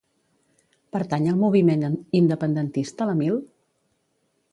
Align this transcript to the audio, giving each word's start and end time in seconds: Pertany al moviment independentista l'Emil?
Pertany 0.95 1.27
al 1.31 1.35
moviment 1.41 1.77
independentista 2.21 3.07
l'Emil? 3.11 3.37